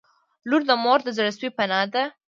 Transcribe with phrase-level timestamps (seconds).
[0.49, 2.03] •لور د مور د زړسوي پناه ده.